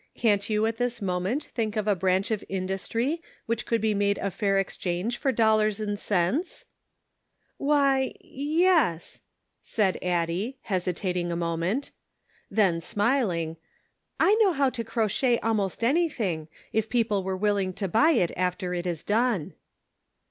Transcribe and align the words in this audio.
Can't 0.15 0.49
you 0.49 0.65
at 0.65 0.77
this 0.77 0.99
moment 0.99 1.43
think 1.43 1.75
of 1.77 1.87
a 1.87 1.93
branch 1.95 2.31
of 2.31 2.43
in 2.49 2.67
dustry 2.67 3.19
which 3.45 3.67
could 3.67 3.81
be 3.81 3.93
made 3.93 4.17
a 4.17 4.31
fair 4.31 4.57
exchange 4.57 5.15
for 5.19 5.31
dollars 5.31 5.79
and 5.79 5.99
cents?"" 5.99 6.65
Why, 7.57 8.15
yes," 8.19 9.21
said 9.61 9.99
Addie, 10.01 10.57
hesitating 10.63 11.31
a 11.31 11.35
mo 11.35 11.55
ment. 11.55 11.91
Then, 12.49 12.81
smiling," 12.81 13.57
I 14.29 14.33
know 14.41 14.53
how 14.53 14.71
to 14.71 14.83
crochet 14.83 15.37
almost 15.37 15.83
anything, 15.83 16.47
if 16.73 16.89
people 16.89 17.23
were 17.23 17.37
willing 17.37 17.71
to 17.73 17.87
buy 17.87 18.13
it 18.13 18.31
after 18.35 18.73
it 18.73 18.87
is 18.87 19.03
done." 19.03 19.53